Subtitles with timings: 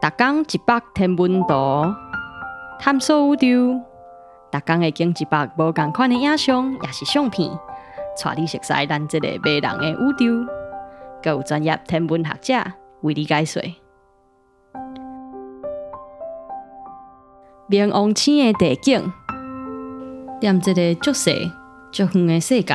[0.00, 1.92] 逐工一百天文图，
[2.78, 3.80] 探索宇宙。
[4.50, 7.50] 逐工会经一百无共款的影像，也是相片，
[8.22, 10.52] 带你熟悉咱这个迷人的宇宙。
[11.20, 12.54] 更有专业天文学者
[13.00, 13.60] 为你解说。
[17.68, 19.12] 冥王星的地景，
[20.40, 21.50] 踮这个足细
[21.90, 22.74] 足远的世界，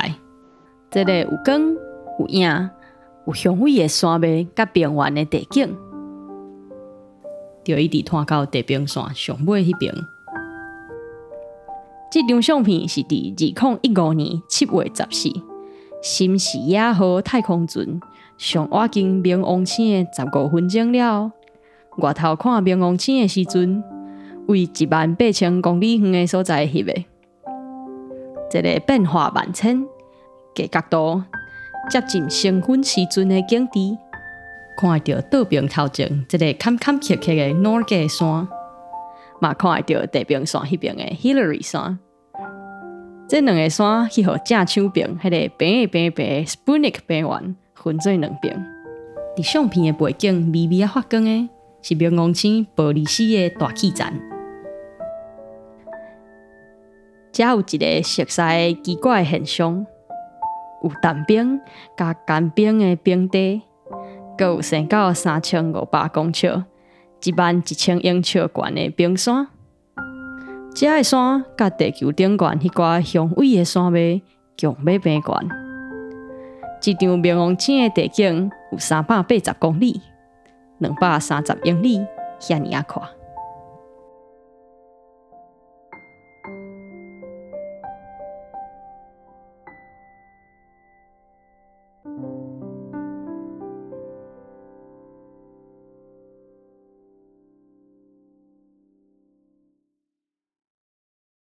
[0.91, 1.73] 这个有光
[2.19, 2.69] 有影
[3.25, 5.75] 有雄伟的山脉甲平原的地景，
[7.63, 9.93] 就一直拖到地平线上尾迄边。
[12.11, 15.29] 这张相片是伫二零一五年七月十四，
[16.01, 17.99] 新视野号太空船
[18.37, 21.31] 上挖经冥王星的十五分钟了，
[21.97, 23.83] 外头看冥王星的时阵。
[24.45, 26.93] 为一万八千公里远的所在翕的，
[28.51, 29.85] 一个变化万千、
[30.53, 31.23] 个角度
[31.89, 33.97] 接近星粉时阵的景致，
[34.77, 38.47] 看到倒边头前一个坎坎坷坷的诺格山，
[39.39, 41.99] 嘛看到地平线迄边的 Hillary 山。
[43.27, 48.65] 这两个山是互正手边迄个平平平 Sputnik 平原分做两边。
[49.35, 51.49] 伫相片的背景微微发光的，
[51.81, 54.07] 是冥王星玻璃斯的大气层。
[57.31, 59.87] 遮有一个熟悉奇怪的现象，
[60.83, 61.59] 有淡冰
[61.97, 63.63] 加干冰的冰地，
[64.37, 66.63] 佫有成到三千五百公尺
[67.23, 69.47] 一万一千英尺高的冰山。
[70.73, 74.21] 遮的山甲地球顶悬迄寡雄伟的山脉
[74.57, 75.33] 强要平悬
[76.85, 80.01] 一张明风起的地景有三百八十公里
[80.79, 81.99] 两百三十英里
[82.39, 83.03] 赫尔啊阔